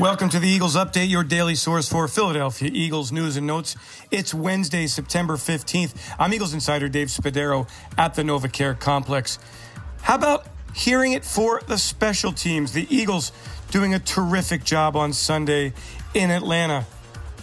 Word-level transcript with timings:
Welcome 0.00 0.30
to 0.30 0.38
the 0.38 0.48
Eagles 0.48 0.76
Update, 0.76 1.10
your 1.10 1.22
daily 1.22 1.54
source 1.54 1.86
for 1.86 2.08
Philadelphia 2.08 2.70
Eagles 2.72 3.12
news 3.12 3.36
and 3.36 3.46
notes. 3.46 3.76
It's 4.10 4.32
Wednesday, 4.32 4.86
September 4.86 5.34
15th. 5.34 5.94
I'm 6.18 6.32
Eagles 6.32 6.54
insider 6.54 6.88
Dave 6.88 7.08
Spadaro 7.08 7.68
at 7.98 8.14
the 8.14 8.22
NovaCare 8.22 8.80
Complex. 8.80 9.38
How 10.00 10.14
about 10.14 10.46
hearing 10.74 11.12
it 11.12 11.22
for 11.22 11.60
the 11.66 11.76
special 11.76 12.32
teams? 12.32 12.72
The 12.72 12.86
Eagles 12.88 13.30
doing 13.70 13.92
a 13.92 13.98
terrific 13.98 14.64
job 14.64 14.96
on 14.96 15.12
Sunday 15.12 15.74
in 16.14 16.30
Atlanta. 16.30 16.86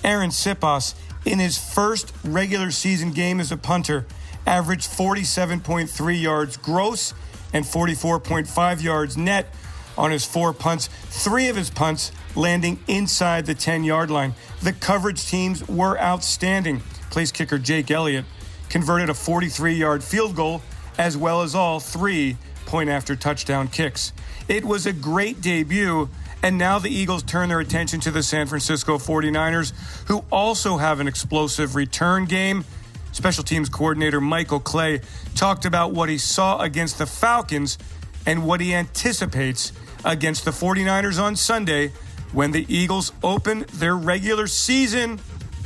Arryn 0.04 0.32
Siposs, 0.32 0.96
in 1.26 1.38
his 1.38 1.60
first 1.60 2.12
regular 2.24 2.72
season 2.72 3.12
game 3.12 3.40
as 3.40 3.52
a 3.52 3.58
punter, 3.58 4.08
averaged 4.48 4.90
47.3 4.90 6.20
yards 6.20 6.58
gross 6.58 7.14
and 7.54 7.66
44.5 7.66 8.82
yards 8.82 9.16
net 9.16 9.54
on 9.96 10.10
his 10.10 10.26
four 10.26 10.54
punts. 10.54 10.88
Three 10.88 11.50
of 11.50 11.56
his 11.56 11.70
punts 11.70 12.12
landing 12.38 12.80
inside 12.88 13.46
the 13.46 13.56
10 13.56 13.84
yard 13.84 14.10
line. 14.10 14.34
The 14.62 14.74
coverage 14.74 15.26
teams 15.26 15.68
were 15.68 16.00
outstanding. 16.00 16.82
Place 17.10 17.32
kicker 17.32 17.58
Jake 17.58 17.92
Elliott 17.92 18.26
converted 18.70 19.10
a 19.10 19.14
43 19.14 19.74
yard 19.74 20.04
field 20.04 20.36
goal 20.36 20.62
as 20.98 21.18
well 21.18 21.42
as 21.42 21.56
all 21.56 21.80
three 21.80 22.38
point 22.66 22.90
after 22.90 23.16
touchdown 23.16 23.68
kicks. 23.68 24.14
It 24.48 24.64
was 24.64 24.86
a 24.86 24.94
great 24.94 25.42
debut. 25.42 26.10
And 26.44 26.60
now 26.60 26.78
the 26.78 26.90
Eagles 26.90 27.24
turn 27.24 27.50
their 27.50 27.60
attention 27.60 28.00
to 28.02 28.12
the 28.12 28.22
San 28.22 28.46
Francisco 28.46 29.00
49ers, 29.00 29.74
who 30.08 30.24
also 30.32 30.78
have 30.78 31.00
an 31.00 31.08
explosive 31.08 31.76
return 31.76 32.26
game. 32.26 32.64
Special 33.12 33.44
teams 33.44 33.70
coordinator 33.70 34.22
Michael 34.22 34.60
Clay 34.60 35.02
talked 35.34 35.66
about 35.66 35.94
what 35.94 36.10
he 36.10 36.20
saw 36.20 36.62
against 36.62 37.00
the 37.00 37.08
Falcons 37.08 37.80
and 38.28 38.46
what 38.46 38.62
he 38.62 38.76
anticipates 38.76 39.72
against 40.06 40.46
the 40.46 40.52
49ers 40.52 41.20
on 41.20 41.36
Sunday 41.36 41.92
when 42.34 42.52
the 42.52 42.66
Eagles 42.74 43.12
open 43.24 43.66
their 43.74 43.96
regular 43.96 44.48
season 44.48 45.20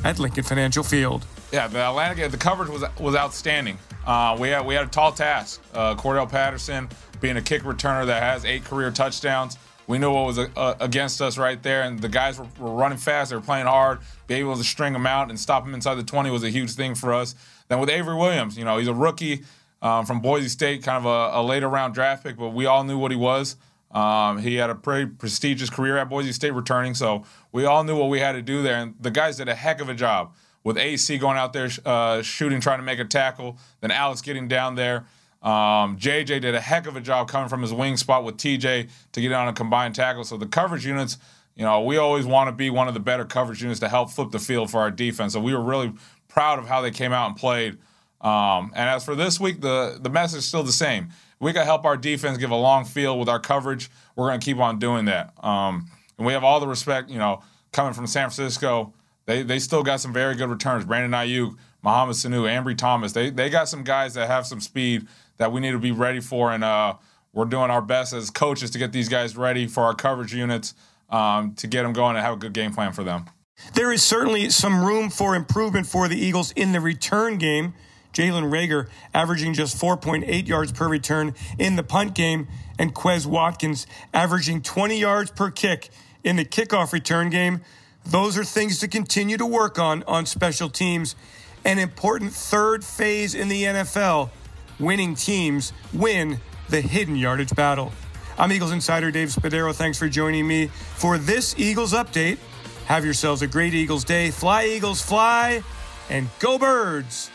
at 0.03 0.19
Lincoln 0.19 0.43
Financial 0.43 0.83
Field. 0.83 1.25
Yeah, 1.51 1.67
the 1.67 1.79
Atlanta 1.79 2.27
the 2.29 2.37
coverage 2.37 2.69
was 2.69 2.83
was 2.99 3.15
outstanding. 3.15 3.77
Uh, 4.05 4.37
we 4.39 4.49
had 4.49 4.65
we 4.65 4.73
had 4.73 4.87
a 4.87 4.89
tall 4.89 5.11
task. 5.11 5.61
Uh, 5.73 5.95
Cordarrelle 5.95 6.29
Patterson 6.29 6.89
being 7.19 7.37
a 7.37 7.41
kick 7.41 7.63
returner 7.63 8.05
that 8.05 8.23
has 8.23 8.45
eight 8.45 8.63
career 8.63 8.91
touchdowns. 8.91 9.57
We 9.87 9.97
knew 9.97 10.11
what 10.11 10.25
was 10.25 10.39
uh, 10.39 10.75
against 10.79 11.21
us 11.21 11.37
right 11.37 11.61
there, 11.61 11.83
and 11.83 11.99
the 11.99 12.07
guys 12.07 12.39
were, 12.39 12.47
were, 12.59 12.71
running 12.71 12.97
fast. 12.97 13.29
They 13.29 13.35
were 13.35 13.41
playing 13.41 13.65
hard. 13.65 13.99
Be 14.27 14.35
able 14.35 14.55
to 14.55 14.63
string 14.63 14.93
them 14.93 15.05
out 15.05 15.29
and 15.29 15.39
stop 15.39 15.65
them 15.65 15.73
inside 15.73 15.95
the 15.95 16.03
20 16.03 16.29
was 16.29 16.43
a 16.43 16.49
huge 16.49 16.71
thing 16.71 16.95
for 16.95 17.13
us. 17.13 17.35
Then 17.67 17.79
with 17.79 17.89
Avery 17.89 18.15
Williams, 18.15 18.57
you 18.57 18.63
know, 18.63 18.77
he's 18.77 18.87
a 18.87 18.93
rookie 18.93 19.43
um, 19.81 20.05
from 20.05 20.21
Boise 20.21 20.47
State, 20.47 20.83
kind 20.83 21.05
of 21.05 21.05
a, 21.05 21.39
a 21.39 21.43
later 21.43 21.67
round 21.67 21.93
draft 21.93 22.23
pick, 22.23 22.37
but 22.37 22.49
we 22.49 22.67
all 22.67 22.83
knew 22.83 22.97
what 22.97 23.11
he 23.11 23.17
was. 23.17 23.57
Um, 23.93 24.37
he 24.37 24.55
had 24.55 24.69
a 24.69 24.75
pretty 24.75 25.05
prestigious 25.05 25.69
career 25.69 25.97
at 25.97 26.09
Boise 26.09 26.31
State 26.31 26.51
returning, 26.51 26.93
so 26.93 27.23
we 27.51 27.65
all 27.65 27.83
knew 27.83 27.97
what 27.97 28.09
we 28.09 28.19
had 28.19 28.33
to 28.33 28.41
do 28.41 28.63
there. 28.63 28.75
And 28.75 28.95
the 28.99 29.11
guys 29.11 29.37
did 29.37 29.49
a 29.49 29.55
heck 29.55 29.81
of 29.81 29.89
a 29.89 29.93
job 29.93 30.33
with 30.63 30.77
AC 30.77 31.17
going 31.17 31.37
out 31.37 31.53
there 31.53 31.69
uh, 31.85 32.21
shooting, 32.21 32.61
trying 32.61 32.79
to 32.79 32.83
make 32.83 32.99
a 32.99 33.05
tackle, 33.05 33.57
then 33.81 33.91
Alex 33.91 34.21
getting 34.21 34.47
down 34.47 34.75
there. 34.75 35.05
Um, 35.41 35.97
JJ 35.97 36.41
did 36.41 36.53
a 36.53 36.61
heck 36.61 36.85
of 36.85 36.95
a 36.95 37.01
job 37.01 37.27
coming 37.27 37.49
from 37.49 37.63
his 37.63 37.73
wing 37.73 37.97
spot 37.97 38.23
with 38.23 38.37
TJ 38.37 38.89
to 39.11 39.21
get 39.21 39.31
on 39.33 39.47
a 39.47 39.53
combined 39.53 39.95
tackle. 39.95 40.23
So 40.23 40.37
the 40.37 40.45
coverage 40.45 40.85
units, 40.85 41.17
you 41.55 41.65
know, 41.65 41.81
we 41.81 41.97
always 41.97 42.27
want 42.27 42.47
to 42.47 42.51
be 42.51 42.69
one 42.69 42.87
of 42.87 42.93
the 42.93 42.99
better 42.99 43.25
coverage 43.25 43.61
units 43.61 43.79
to 43.79 43.89
help 43.89 44.11
flip 44.11 44.29
the 44.29 44.39
field 44.39 44.69
for 44.69 44.79
our 44.79 44.91
defense. 44.91 45.33
So 45.33 45.39
we 45.39 45.53
were 45.53 45.63
really 45.63 45.93
proud 46.27 46.59
of 46.59 46.67
how 46.67 46.81
they 46.81 46.91
came 46.91 47.11
out 47.11 47.27
and 47.27 47.35
played. 47.35 47.77
Um, 48.21 48.71
and 48.75 48.87
as 48.87 49.03
for 49.03 49.15
this 49.15 49.39
week, 49.39 49.61
the 49.61 49.99
the 50.01 50.09
message 50.09 50.39
is 50.39 50.47
still 50.47 50.63
the 50.63 50.71
same 50.71 51.09
we 51.41 51.51
can 51.53 51.65
help 51.65 51.83
our 51.85 51.97
defense 51.97 52.37
give 52.37 52.51
a 52.51 52.55
long 52.55 52.85
field 52.85 53.19
with 53.19 53.27
our 53.27 53.39
coverage. 53.39 53.89
We're 54.15 54.27
going 54.27 54.39
to 54.39 54.45
keep 54.45 54.59
on 54.59 54.77
doing 54.77 55.05
that. 55.05 55.33
Um, 55.43 55.89
and 56.17 56.25
we 56.25 56.33
have 56.33 56.43
all 56.43 56.59
the 56.59 56.67
respect, 56.67 57.09
you 57.09 57.17
know, 57.17 57.41
coming 57.73 57.93
from 57.93 58.05
San 58.07 58.29
Francisco. 58.29 58.93
They 59.25 59.43
they 59.43 59.59
still 59.59 59.83
got 59.83 59.99
some 59.99 60.13
very 60.13 60.35
good 60.35 60.49
returns. 60.49 60.85
Brandon 60.85 61.11
Aiyuk, 61.11 61.55
Mohamed 61.81 62.15
Sanu, 62.15 62.43
Ambry 62.43 62.77
Thomas. 62.77 63.11
They 63.11 63.31
they 63.31 63.49
got 63.49 63.67
some 63.67 63.83
guys 63.83 64.13
that 64.13 64.27
have 64.27 64.45
some 64.45 64.61
speed 64.61 65.07
that 65.37 65.51
we 65.51 65.59
need 65.61 65.71
to 65.71 65.79
be 65.79 65.91
ready 65.91 66.19
for, 66.19 66.51
and 66.51 66.63
uh, 66.63 66.95
we're 67.33 67.45
doing 67.45 67.71
our 67.71 67.81
best 67.81 68.13
as 68.13 68.29
coaches 68.29 68.69
to 68.71 68.77
get 68.77 68.91
these 68.91 69.09
guys 69.09 69.35
ready 69.35 69.65
for 69.65 69.83
our 69.83 69.95
coverage 69.95 70.33
units 70.33 70.75
um, 71.09 71.55
to 71.55 71.65
get 71.65 71.83
them 71.83 71.93
going 71.93 72.15
and 72.15 72.23
have 72.25 72.33
a 72.33 72.37
good 72.37 72.53
game 72.53 72.73
plan 72.73 72.93
for 72.93 73.03
them. 73.03 73.25
There 73.73 73.91
is 73.91 74.03
certainly 74.03 74.49
some 74.49 74.83
room 74.83 75.09
for 75.09 75.35
improvement 75.35 75.87
for 75.87 76.07
the 76.07 76.17
Eagles 76.17 76.51
in 76.51 76.71
the 76.71 76.79
return 76.79 77.37
game. 77.37 77.73
Jalen 78.13 78.51
Reagor 78.51 78.87
averaging 79.13 79.53
just 79.53 79.77
4.8 79.77 80.47
yards 80.47 80.71
per 80.71 80.87
return 80.87 81.33
in 81.57 81.75
the 81.75 81.83
punt 81.83 82.13
game, 82.13 82.47
and 82.77 82.93
Quez 82.93 83.25
Watkins 83.25 83.87
averaging 84.13 84.61
20 84.61 84.99
yards 84.99 85.31
per 85.31 85.49
kick 85.49 85.89
in 86.23 86.35
the 86.35 86.45
kickoff 86.45 86.93
return 86.93 87.29
game. 87.29 87.61
Those 88.05 88.37
are 88.37 88.43
things 88.43 88.79
to 88.79 88.87
continue 88.87 89.37
to 89.37 89.45
work 89.45 89.79
on 89.79 90.03
on 90.03 90.25
special 90.25 90.69
teams. 90.69 91.15
An 91.63 91.77
important 91.77 92.33
third 92.33 92.83
phase 92.83 93.35
in 93.35 93.47
the 93.47 93.63
NFL 93.63 94.31
winning 94.79 95.13
teams 95.13 95.73
win 95.93 96.39
the 96.69 96.81
hidden 96.81 97.15
yardage 97.15 97.55
battle. 97.55 97.91
I'm 98.37 98.51
Eagles 98.51 98.71
insider 98.71 99.11
Dave 99.11 99.27
Spadaro. 99.27 99.73
Thanks 99.73 99.99
for 99.99 100.09
joining 100.09 100.47
me 100.47 100.67
for 100.67 101.17
this 101.17 101.53
Eagles 101.59 101.93
update. 101.93 102.39
Have 102.85 103.05
yourselves 103.05 103.43
a 103.43 103.47
great 103.47 103.73
Eagles 103.73 104.03
day. 104.03 104.31
Fly, 104.31 104.65
Eagles, 104.65 105.01
fly, 105.01 105.61
and 106.09 106.27
go, 106.39 106.57
birds. 106.57 107.29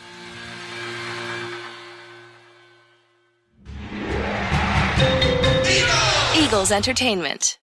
Eagles 6.56 6.72
Entertainment. 6.72 7.58